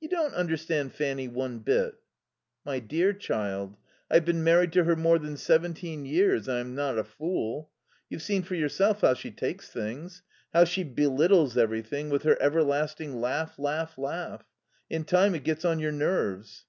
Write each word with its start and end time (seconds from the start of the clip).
"You 0.00 0.08
don't 0.08 0.32
understand 0.32 0.94
Fanny 0.94 1.28
one 1.28 1.58
bit." 1.58 1.96
"My 2.64 2.78
dear 2.78 3.12
child, 3.12 3.76
I've 4.10 4.24
been 4.24 4.42
married 4.42 4.72
to 4.72 4.84
her 4.84 4.96
more 4.96 5.18
than 5.18 5.36
seventeen 5.36 6.06
years, 6.06 6.48
and 6.48 6.56
I'm 6.56 6.74
not 6.74 6.96
a 6.96 7.04
fool. 7.04 7.70
You've 8.08 8.22
seen 8.22 8.42
for 8.42 8.54
yourself 8.54 9.02
how 9.02 9.12
she 9.12 9.30
takes 9.30 9.68
things. 9.68 10.22
How 10.54 10.64
she 10.64 10.82
belittles 10.82 11.58
everything 11.58 12.08
with 12.08 12.22
her 12.22 12.40
everlasting 12.40 13.20
laugh, 13.20 13.58
laugh, 13.58 13.98
laugh. 13.98 14.46
In 14.88 15.04
time 15.04 15.34
it 15.34 15.44
gets 15.44 15.66
on 15.66 15.78
your 15.78 15.92
nerves." 15.92 16.64